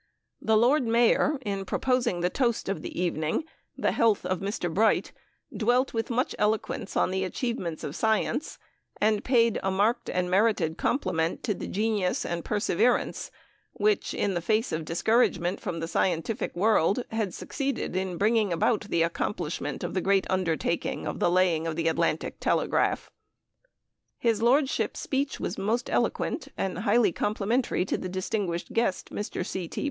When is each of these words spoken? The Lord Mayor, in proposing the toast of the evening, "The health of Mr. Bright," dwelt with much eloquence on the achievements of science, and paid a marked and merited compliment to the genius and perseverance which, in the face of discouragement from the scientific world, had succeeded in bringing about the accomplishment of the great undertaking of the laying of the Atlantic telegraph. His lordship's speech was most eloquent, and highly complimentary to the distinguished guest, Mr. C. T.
The 0.41 0.57
Lord 0.57 0.87
Mayor, 0.87 1.37
in 1.45 1.63
proposing 1.63 2.21
the 2.21 2.31
toast 2.31 2.67
of 2.67 2.81
the 2.81 2.99
evening, 2.99 3.43
"The 3.77 3.91
health 3.91 4.25
of 4.25 4.39
Mr. 4.39 4.73
Bright," 4.73 5.11
dwelt 5.55 5.93
with 5.93 6.09
much 6.09 6.33
eloquence 6.39 6.97
on 6.97 7.11
the 7.11 7.23
achievements 7.23 7.83
of 7.83 7.95
science, 7.95 8.57
and 8.99 9.23
paid 9.23 9.59
a 9.61 9.69
marked 9.69 10.09
and 10.09 10.27
merited 10.27 10.75
compliment 10.75 11.43
to 11.43 11.53
the 11.53 11.67
genius 11.67 12.25
and 12.25 12.43
perseverance 12.43 13.29
which, 13.73 14.15
in 14.15 14.33
the 14.33 14.41
face 14.41 14.71
of 14.71 14.85
discouragement 14.85 15.59
from 15.59 15.81
the 15.81 15.87
scientific 15.87 16.55
world, 16.55 17.03
had 17.11 17.31
succeeded 17.31 17.95
in 17.95 18.17
bringing 18.17 18.51
about 18.51 18.81
the 18.89 19.03
accomplishment 19.03 19.83
of 19.83 19.93
the 19.93 20.01
great 20.01 20.25
undertaking 20.31 21.05
of 21.05 21.19
the 21.19 21.29
laying 21.29 21.67
of 21.67 21.75
the 21.75 21.87
Atlantic 21.87 22.39
telegraph. 22.39 23.11
His 24.17 24.41
lordship's 24.41 24.99
speech 24.99 25.39
was 25.39 25.59
most 25.59 25.91
eloquent, 25.91 26.47
and 26.57 26.79
highly 26.79 27.11
complimentary 27.11 27.85
to 27.85 27.99
the 27.99 28.09
distinguished 28.09 28.73
guest, 28.73 29.11
Mr. 29.11 29.45
C. 29.45 29.67
T. 29.67 29.79